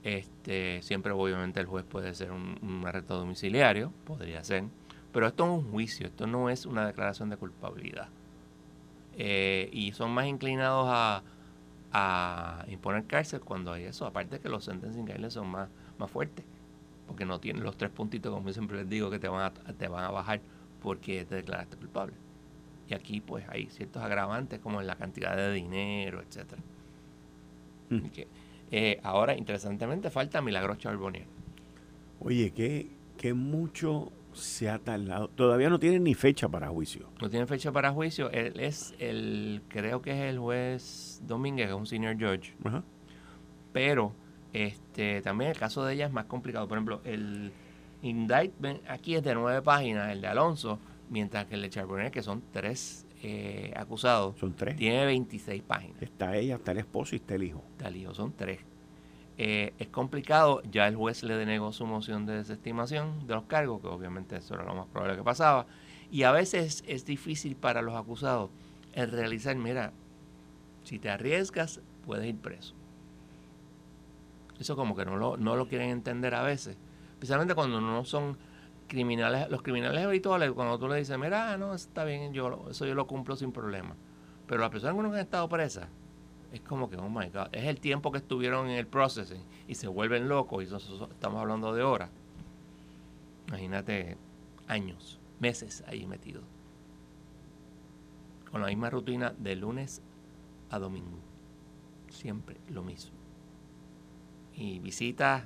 [0.03, 4.65] Este, siempre obviamente el juez puede ser un, un arresto domiciliario, podría ser,
[5.13, 8.09] pero esto es un juicio, esto no es una declaración de culpabilidad.
[9.17, 11.23] Eh, y son más inclinados a,
[12.69, 14.07] imponer cárcel cuando hay eso.
[14.07, 16.45] Aparte que los sentencing guidelines son más, más fuertes,
[17.07, 19.53] porque no tienen los tres puntitos, como yo siempre les digo, que te van a,
[19.53, 20.41] te van a bajar
[20.81, 22.15] porque te declaraste culpable.
[22.89, 26.63] Y aquí pues hay ciertos agravantes como en la cantidad de dinero, etcétera.
[27.91, 28.07] Hmm.
[28.71, 31.27] Eh, ahora, interesantemente, falta Milagros Charbonnier.
[32.21, 35.29] Oye, que, que mucho se ha tardado.
[35.29, 37.09] Todavía no tiene ni fecha para juicio.
[37.21, 38.31] No tiene fecha para juicio.
[38.31, 42.55] Él es el, creo que es el juez Domínguez, que es un senior judge.
[43.73, 44.13] Pero
[44.53, 46.69] este también el caso de ella es más complicado.
[46.69, 47.53] Por ejemplo, el
[48.03, 50.79] indictment aquí es de nueve páginas, el de Alonso,
[51.09, 54.77] mientras que el de Charbonnet, que son tres eh, acusados, son tres.
[54.77, 56.01] tiene 26 páginas.
[56.01, 57.63] Está ella, está el esposo y está el hijo.
[57.73, 58.61] Está el hijo, son tres.
[59.37, 63.81] Eh, es complicado, ya el juez le denegó su moción de desestimación de los cargos,
[63.81, 65.67] que obviamente eso era lo más probable que pasaba,
[66.11, 68.51] y a veces es difícil para los acusados
[68.93, 69.93] el realizar, mira,
[70.85, 72.75] si te arriesgas, puedes ir preso.
[74.59, 76.77] Eso como que no lo, no lo quieren entender a veces,
[77.13, 78.37] especialmente cuando no son
[78.91, 82.95] criminales, los criminales habituales, cuando tú le dices, mira, no, está bien, yo, eso yo
[82.97, 83.95] lo cumplo sin problema.
[84.49, 85.87] Pero las personas que han estado presas,
[86.53, 89.77] es como que, oh my God, es el tiempo que estuvieron en el processing y
[89.77, 92.11] se vuelven locos y estamos hablando de horas.
[93.47, 94.19] Imagínate
[94.67, 96.43] años, meses ahí metidos.
[98.51, 100.03] Con la misma rutina de lunes
[100.71, 101.21] a domingo.
[102.09, 103.13] Siempre lo mismo.
[104.53, 105.45] Y visitas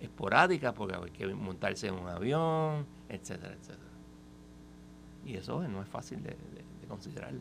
[0.00, 3.90] esporádicas porque hay que montarse en un avión, etcétera, etcétera.
[5.24, 7.40] Y eso no es fácil de, de, considerarlo.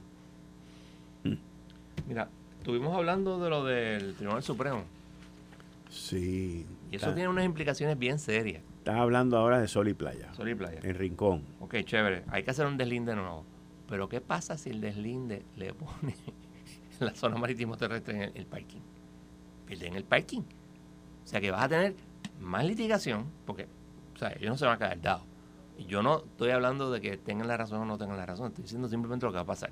[1.24, 1.36] Mm.
[2.08, 4.84] Mira, Estuvimos hablando de lo del Tribunal Supremo.
[5.90, 6.68] Sí.
[6.92, 8.62] Y eso tiene unas implicaciones bien serias.
[8.80, 10.34] Estás hablando ahora de Sol y Playa.
[10.34, 10.82] Sol y Playa.
[10.84, 11.44] En Rincón.
[11.62, 12.26] Ok, chévere.
[12.28, 13.46] Hay que hacer un deslinde nuevo.
[13.88, 16.16] Pero ¿qué pasa si el deslinde le pone
[17.00, 18.82] la zona marítimo terrestre en el, parking?
[19.66, 20.42] Pierden el parking.
[20.42, 21.96] O sea que vas a tener
[22.40, 23.68] más litigación, porque,
[24.16, 25.24] o sea, ellos no se van a quedar dados.
[25.88, 28.64] Yo no estoy hablando de que tengan la razón o no tengan la razón, estoy
[28.64, 29.72] diciendo simplemente lo que va a pasar.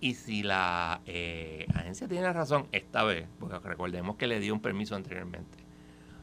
[0.00, 4.60] Y si la eh, agencia tiene razón esta vez, porque recordemos que le dio un
[4.60, 5.58] permiso anteriormente,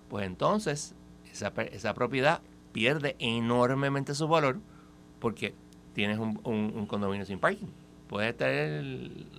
[0.10, 0.96] pues entonces
[1.32, 2.42] esa, propiedad
[2.72, 4.60] pierde enormemente su valor
[5.20, 5.56] porque
[5.94, 7.68] tienes un, condominio sin parking.
[8.08, 8.84] Puedes tener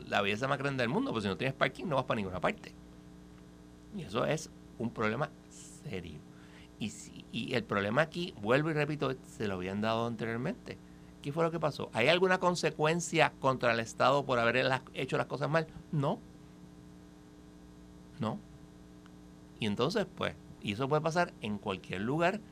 [0.09, 2.41] la belleza más grande del mundo, pero si no tienes parking no vas para ninguna
[2.41, 2.73] parte.
[3.97, 5.31] Y eso es un problema
[5.89, 6.19] serio.
[6.79, 10.79] Y, si, y el problema aquí, vuelvo y repito, se lo habían dado anteriormente
[11.25, 11.89] ¿Qué fue lo que pasó?
[11.95, 15.67] ¿Hay alguna consecuencia contra el Estado por haber hecho las cosas mal?
[15.91, 16.21] No.
[18.21, 18.39] No.
[19.59, 22.43] Y entonces, pues, y eso puede pasar en cualquier lugar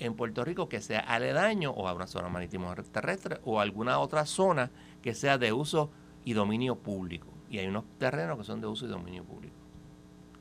[0.00, 4.26] en Puerto Rico que sea aledaño o a una zona marítima terrestre o alguna otra
[4.26, 5.92] zona que sea de uso
[6.24, 7.28] y dominio público.
[7.48, 9.54] Y hay unos terrenos que son de uso y dominio público,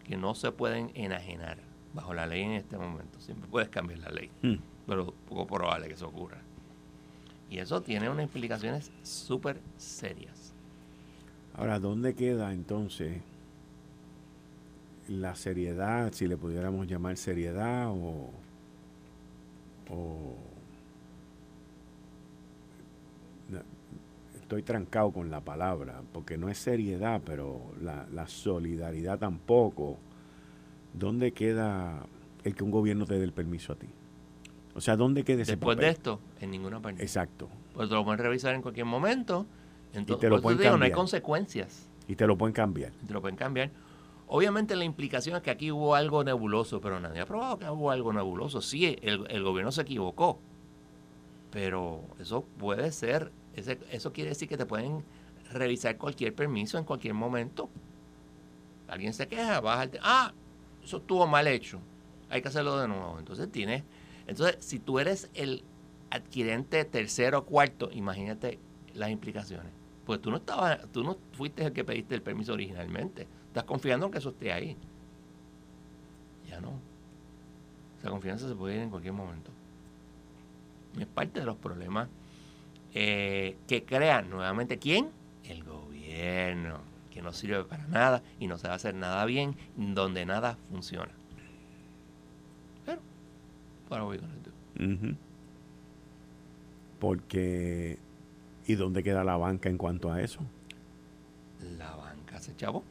[0.04, 1.60] que no se pueden enajenar
[1.98, 3.20] bajo la ley en este momento.
[3.20, 4.56] Siempre puedes cambiar la ley, hmm.
[4.86, 6.38] pero poco probable que eso ocurra.
[7.50, 10.54] Y eso tiene unas implicaciones súper serias.
[11.56, 13.18] Ahora, ¿dónde queda entonces
[15.08, 18.30] la seriedad, si le pudiéramos llamar seriedad o,
[24.36, 29.98] estoy trancado con la palabra, porque no es seriedad, pero la, la solidaridad tampoco.
[30.94, 32.06] ¿Dónde queda
[32.44, 33.88] el que un gobierno te dé el permiso a ti?
[34.76, 37.02] O sea, ¿dónde queda ese Después de esto, en ninguna parte.
[37.02, 37.50] Exacto.
[37.74, 39.46] Pues te lo pueden revisar en cualquier momento.
[39.94, 41.88] Entonces, te lo pueden digo, no hay consecuencias.
[42.08, 42.92] Y te lo pueden cambiar.
[43.06, 43.72] Te lo pueden cambiar.
[44.28, 47.92] Obviamente la implicación es que aquí hubo algo nebuloso, pero nadie ha probado que hubo
[47.92, 48.62] algo nebuloso.
[48.62, 50.40] Sí, el, gobierno se equivocó,
[51.50, 55.04] pero eso puede ser, ese, eso quiere decir que te pueden
[55.52, 57.70] revisar cualquier permiso en cualquier momento.
[58.90, 59.92] Alguien se queja, baja el...
[60.02, 60.34] Ah,
[60.88, 61.82] eso estuvo mal hecho,
[62.30, 63.20] hay que hacerlo de nuevo.
[63.20, 63.84] Entonces tienes...
[64.26, 65.66] Entonces, si tú eres el
[66.10, 68.58] adquirente tercero o cuarto, imagínate
[68.94, 69.72] las implicaciones.
[70.06, 73.28] Pues tú no estabas, tú no fuiste el que pediste el permiso originalmente.
[73.48, 74.78] Estás confiando en que eso esté ahí.
[76.48, 76.80] Ya no.
[78.00, 79.52] Esa confianza se puede ir en cualquier momento.
[80.98, 82.08] es parte de los problemas
[82.94, 85.10] eh, que crean nuevamente quién?
[85.44, 86.80] El gobierno,
[87.18, 90.58] que no sirve para nada y no se va a hacer nada bien, donde nada
[90.70, 91.12] funciona.
[92.86, 93.02] Pero,
[93.90, 94.52] ahora voy con esto.
[97.00, 98.00] Porque
[98.68, 100.42] ¿Y dónde queda la banca en cuanto a eso?
[101.78, 102.84] La banca se chavo.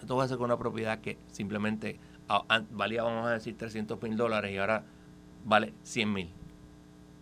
[0.00, 1.98] Esto va a ser con una propiedad que simplemente
[2.72, 4.84] valía, vamos a decir, 300 mil dólares y ahora
[5.44, 6.30] vale 100 mil.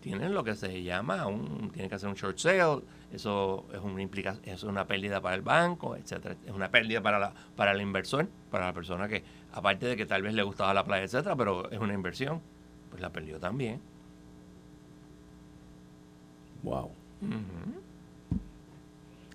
[0.01, 4.01] Tienen lo que se llama, un, tienen que hacer un short sale, eso es una,
[4.01, 7.81] implica, es una pérdida para el banco, etcétera Es una pérdida para, la, para el
[7.81, 11.35] inversor, para la persona que, aparte de que tal vez le gustaba la playa, etcétera,
[11.35, 12.41] pero es una inversión,
[12.89, 13.81] pues la perdió también.
[16.61, 16.91] Wow.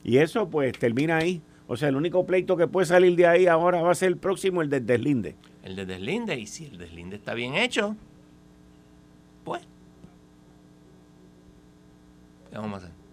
[0.04, 1.42] Y eso pues termina ahí.
[1.66, 4.18] O sea, el único pleito que puede salir de ahí ahora va a ser el
[4.18, 5.34] próximo, el del deslinde.
[5.62, 7.96] El del deslinde, y si el deslinde está bien hecho,
[9.44, 9.62] pues,
[12.50, 13.03] ¿qué vamos a hacer?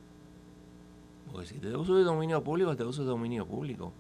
[1.31, 3.93] Porque si te uso de dominio público, te uso de dominio público.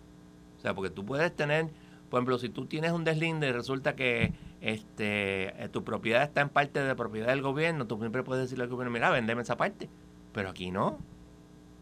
[0.57, 1.69] O sea, porque tú puedes tener,
[2.09, 6.41] por ejemplo, si tú tienes un deslinde y resulta que este, eh, tu propiedad está
[6.41, 9.57] en parte de propiedad del gobierno, tú siempre puedes decirle al gobierno, mira, vendeme esa
[9.57, 9.89] parte.
[10.33, 10.99] Pero aquí no.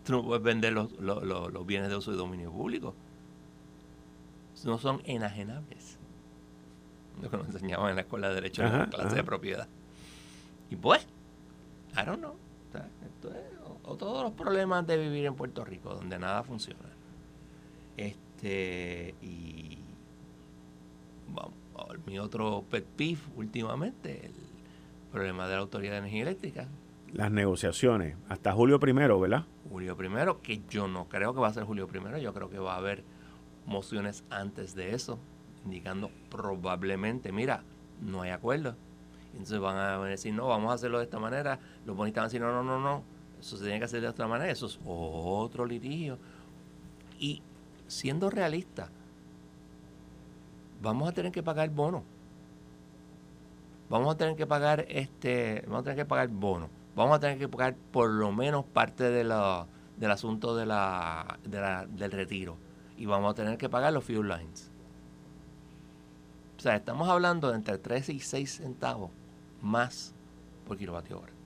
[0.05, 2.95] Tú no puedes vender los, los, bienes de uso y dominio público.
[4.65, 5.97] No son enajenables.
[7.21, 9.67] Lo que nos enseñaban en la escuela de Derecho en la clase de propiedad.
[10.69, 11.05] Y pues,
[11.93, 12.35] I don't know.
[13.05, 13.48] esto es
[13.89, 16.89] o, todos los problemas de vivir en Puerto Rico, donde nada funciona.
[17.97, 19.79] Este, y
[21.27, 21.59] vamos
[22.05, 24.33] mi otro pet peeve últimamente, el
[25.11, 26.67] problema de la Autoridad de Energía Eléctrica.
[27.11, 29.45] Las negociaciones, hasta julio primero, ¿verdad?
[29.69, 32.59] Julio primero, que yo no creo que va a ser julio primero, yo creo que
[32.59, 33.03] va a haber
[33.65, 35.19] mociones antes de eso,
[35.65, 37.63] indicando probablemente, mira,
[38.01, 38.75] no hay acuerdo.
[39.31, 41.59] Entonces van a decir, no, vamos a hacerlo de esta manera.
[41.85, 43.03] Los bonistas van a decir, no, no, no, no,
[43.39, 46.17] eso se tiene que hacer de otra manera, eso es otro litigio.
[47.19, 47.41] Y
[47.87, 48.89] siendo realista,
[50.81, 52.03] vamos a tener que pagar bono.
[53.89, 56.69] Vamos a tener que pagar este, vamos a tener que pagar bono.
[56.95, 59.65] Vamos a tener que pagar por lo menos parte de la,
[59.97, 62.57] del asunto de la, del retiro.
[62.97, 64.69] Y vamos a tener que pagar los fuel lines.
[66.57, 69.11] O sea, estamos hablando de entre 3 y 6 centavos
[69.61, 70.13] más
[70.67, 71.38] por kilovatio hora.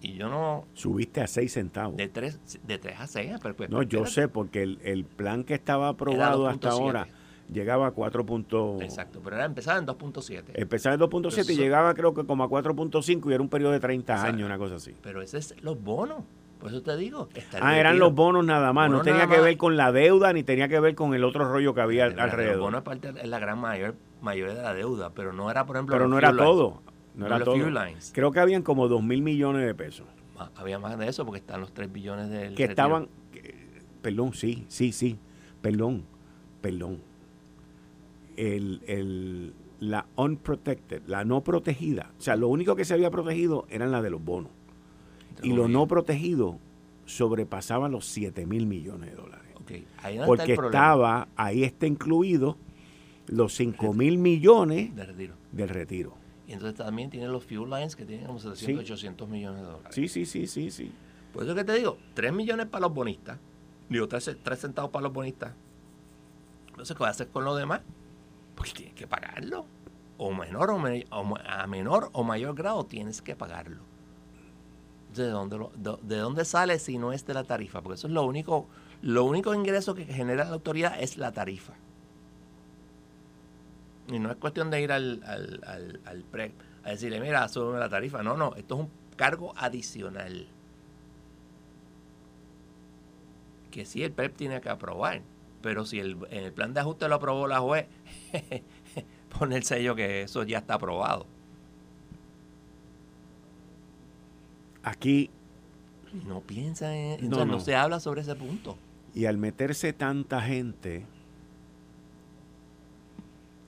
[0.00, 0.66] Y yo no...
[0.74, 1.96] Subiste a 6 centavos.
[1.96, 3.32] De 3, de 3 a 6.
[3.42, 7.08] Pero pues, no, yo sé, porque el, el, plan que estaba aprobado hasta ahora
[7.52, 8.26] llegaba a 4.
[8.80, 10.44] Exacto, pero era empezaba en 2.7.
[10.54, 13.80] Empezaba en 2.7 y llegaba creo que como a 4.5 y era un periodo de
[13.80, 14.94] 30 años, una cosa así.
[15.02, 16.22] Pero ese es los bonos.
[16.60, 17.28] Por eso te digo.
[17.60, 18.90] Ah, eran los bonos nada más.
[18.90, 21.74] no tenía que ver con la deuda ni tenía que ver con el otro rollo
[21.74, 22.56] que había alrededor.
[22.56, 25.76] Los bonos aparte es la gran mayor mayoría de la deuda, pero no era, por
[25.76, 25.94] ejemplo.
[25.94, 26.82] Pero no era todo.
[27.16, 27.56] No era todo.
[28.12, 30.06] Creo que habían como 2 mil millones de pesos.
[30.54, 32.54] Había más de eso porque están los 3 billones del.
[32.54, 33.08] Que estaban.
[34.02, 35.18] perdón, sí, sí, sí.
[35.62, 36.04] Perdón,
[36.60, 37.00] perdón
[38.36, 42.12] el, el, la unprotected, la no protegida.
[42.18, 44.52] O sea, lo único que se había protegido eran la de los bonos.
[45.42, 46.58] y lo no protegido
[47.04, 49.46] sobrepasaba los 7 mil millones de dólares.
[50.26, 52.56] Porque estaba, ahí está incluido
[53.26, 55.34] los 5 mil millones de retiro.
[55.52, 56.14] del retiro.
[56.46, 59.94] Y entonces también tiene los fuel lines que tienen como 700, 800 millones de dólares.
[59.94, 60.92] Sí, sí, sí, sí, sí.
[61.32, 63.38] Por eso que te digo, 3 millones para los bonistas,
[63.88, 65.52] digo, 3, 3 centavos para los bonistas.
[66.68, 67.80] Entonces, ¿qué vas a hacer con lo demás?
[68.56, 69.66] pues tienes que pagarlo.
[70.18, 73.82] O menor o, a menor o mayor grado tienes que pagarlo.
[75.14, 75.58] ¿De dónde,
[76.02, 77.82] ¿De dónde sale si no es de la tarifa?
[77.82, 78.66] Porque eso es lo único,
[79.02, 81.74] lo único ingreso que genera la autoridad es la tarifa.
[84.08, 86.52] Y no es cuestión de ir al, al, al, PREP
[86.84, 88.22] a decirle, mira, sube la tarifa.
[88.22, 90.46] No, no, esto es un cargo adicional.
[93.70, 95.22] Que sí el PREP tiene que aprobar.
[95.60, 97.86] Pero si el, en el plan de ajuste lo aprobó la juez,
[99.38, 101.26] pone el sello que eso ya está aprobado.
[104.84, 105.30] Aquí.
[106.24, 107.28] No piensa en.
[107.28, 107.58] No, no.
[107.58, 108.78] se habla sobre ese punto.
[109.12, 111.04] Y al meterse tanta gente,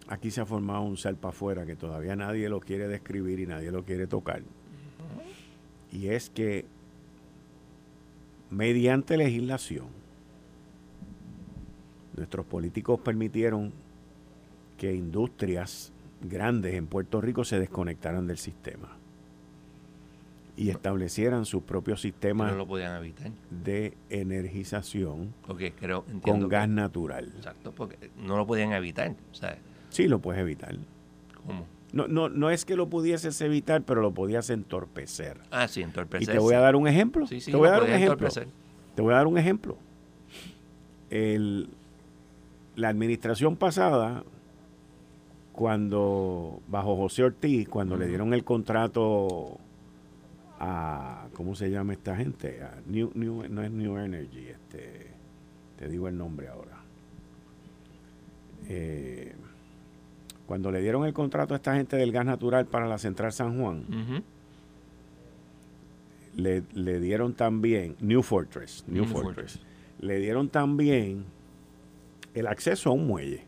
[0.08, 3.70] aquí se ha formado un salpa afuera que todavía nadie lo quiere describir y nadie
[3.70, 4.42] lo quiere tocar.
[5.92, 6.66] Y es que
[8.50, 9.86] mediante legislación,
[12.16, 13.72] nuestros políticos permitieron
[14.76, 18.96] que industrias grandes en Puerto Rico se desconectaran del sistema
[20.56, 23.30] y establecieran sus propios sistemas lo podían evitar.
[23.50, 25.32] de energización
[25.78, 27.32] creo, con gas natural.
[27.36, 29.14] Exacto, porque no lo podían evitar.
[29.30, 29.34] O
[29.90, 30.76] sí, lo puedes evitar.
[31.46, 31.66] ¿Cómo?
[31.92, 35.38] No, no, no es que lo pudieses evitar, pero lo podías entorpecer.
[35.50, 36.28] Ah, sí, entorpecer.
[36.28, 37.26] Y te voy a dar un ejemplo.
[37.26, 38.28] Sí, sí, te voy a dar un ejemplo.
[38.94, 39.76] Te voy a dar un ejemplo.
[41.08, 41.70] El,
[42.76, 44.22] la administración pasada,
[45.52, 49.58] cuando, bajo José Ortiz, cuando le dieron el contrato
[50.60, 52.62] a, ¿cómo se llama esta gente?
[52.62, 55.06] A New, no es New Energy, este,
[55.78, 56.76] te digo el nombre ahora.
[58.68, 59.34] Eh,
[60.48, 63.60] cuando le dieron el contrato a esta gente del gas natural para la central San
[63.60, 63.84] Juan,
[66.34, 69.60] le, dieron también, New Fortress, New, Fortress,
[70.00, 71.26] le dieron también
[72.32, 73.44] el acceso a un muelle.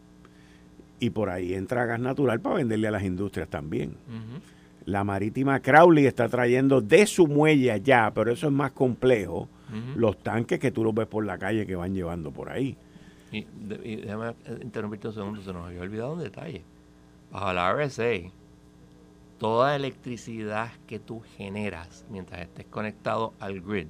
[0.99, 3.95] Y por ahí entra gas natural para venderle a las industrias también.
[4.85, 9.49] La marítima Crowley está trayendo de su muelle allá, pero eso es más complejo,
[9.97, 12.77] los tanques que tú los ves por la calle que van llevando por ahí.
[13.33, 16.63] Y, déjame interrumpirte un segundo, se nos había olvidado un detalle.
[17.31, 18.31] Bajo la RSA,
[19.39, 23.87] toda electricidad que tú generas mientras estés conectado al grid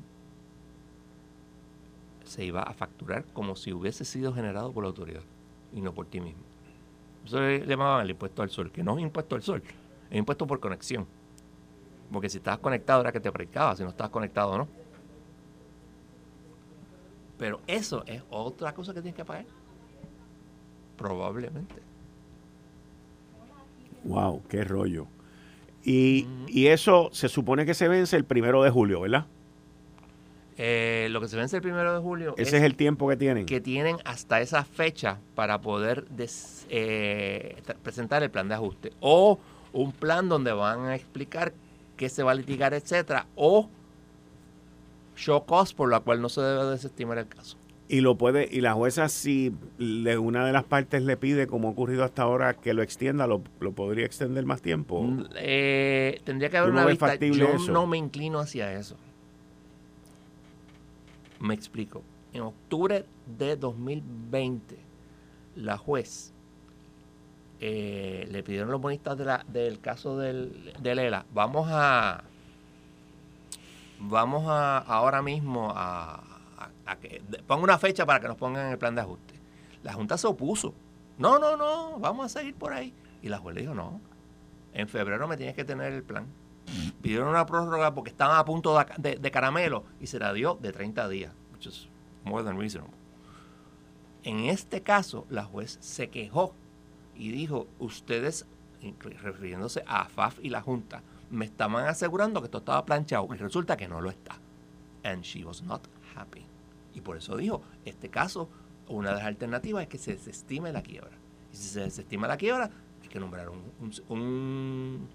[2.25, 5.23] se iba a facturar como si hubiese sido generado por la autoridad
[5.73, 6.43] y no por ti mismo.
[7.25, 9.63] Eso le llamaban el impuesto al sol, que no es impuesto al sol,
[10.11, 11.07] es impuesto por conexión.
[12.13, 14.69] Porque si estabas conectado era que te aplicaba, si no estabas conectado no.
[17.37, 19.47] Pero eso es otra cosa que tienes que pagar.
[20.97, 21.90] Probablemente.
[24.05, 25.07] Wow, qué rollo.
[25.83, 29.27] Y, y, eso se supone que se vence el primero de julio, ¿verdad?
[30.63, 32.35] Eh, lo que se vence el primero de julio.
[32.37, 33.47] Ese es, el tiempo que tienen.
[33.47, 36.05] Que tienen hasta esa fecha para poder
[36.69, 38.93] eh, presentar el plan de ajuste.
[39.01, 39.39] O
[39.73, 41.55] un plan donde van a explicar
[41.97, 43.27] qué se va a litigar, etcétera.
[43.37, 43.71] O
[45.17, 47.57] show cost, por la cual no se debe desestimar el caso.
[47.93, 51.67] Y lo puede, y la jueza si le, una de las partes le pide, como
[51.67, 55.03] ha ocurrido hasta ahora, que lo extienda, lo, podría extender más tiempo.
[55.03, 57.17] Mm, eh, tendría que haber una vista.
[57.17, 58.97] Yo no me inclino hacia eso.
[61.41, 62.05] Me explico.
[62.33, 64.79] En octubre de 2020,
[65.57, 66.33] la juez
[67.59, 69.19] eh, le pidieron los bonistas
[69.49, 72.23] del caso del, de Lela, vamos a
[73.99, 76.23] vamos a ahora mismo a,
[77.47, 79.35] ponga una fecha para que nos pongan el plan de ajuste.
[79.83, 80.75] La Junta se opuso.
[81.19, 82.95] No, no, no, vamos a seguir por ahí.
[83.23, 84.01] Y la juez le dijo, no,
[84.73, 86.27] en febrero me tienes que tener el plan.
[87.03, 91.09] Pidieron una prórroga porque estaban a punto de, caramelo y se la dio de 30
[91.09, 91.89] días, which is
[92.25, 92.95] more than reasonable.
[94.23, 96.55] En este caso, la juez se quejó
[97.15, 98.47] y dijo, ustedes,
[99.23, 103.77] refiriéndose a FAF y la Junta, me estaban asegurando que esto estaba planchado y resulta
[103.77, 104.39] que no lo está.
[105.03, 105.83] And she was not
[106.15, 106.47] happy.
[106.95, 108.49] Y por eso dijo, este caso,
[108.89, 111.11] una de las alternativas es que se desestime la quiebra.
[111.53, 112.71] Y si se desestima la quiebra,
[113.03, 113.49] hay que nombrar
[114.09, 115.09] un,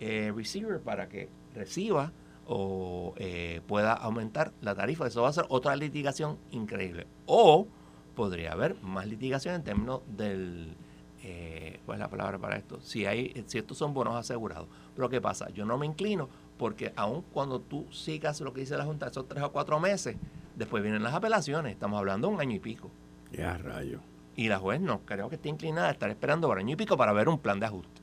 [0.00, 2.12] eh, receiver para que reciba
[2.46, 5.06] o eh, pueda aumentar la tarifa.
[5.06, 7.06] Eso va a ser otra litigación increíble.
[7.26, 7.66] O
[8.14, 10.76] podría haber más litigación en términos del...
[11.22, 12.80] Eh, ¿Cuál es la palabra para esto?
[12.80, 14.68] Si, hay, si estos son bonos asegurados.
[14.94, 15.50] Pero ¿qué pasa?
[15.50, 19.28] Yo no me inclino porque aun cuando tú sigas lo que dice la Junta, esos
[19.28, 20.16] tres o cuatro meses,
[20.56, 21.72] después vienen las apelaciones.
[21.72, 22.90] Estamos hablando de un año y pico.
[23.32, 24.00] Ya, rayo.
[24.34, 26.96] Y la juez no, creo que está inclinada a estar esperando por año y pico
[26.96, 28.02] para ver un plan de ajuste.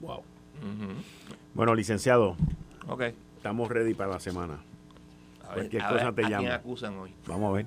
[0.00, 0.22] Wow.
[1.54, 2.36] Bueno, licenciado.
[2.88, 3.02] Ok.
[3.36, 4.54] Estamos ready para la semana.
[5.44, 6.54] A ver, Cualquier cosa te llama.
[6.54, 7.14] acusan hoy?
[7.26, 7.66] Vamos a ver.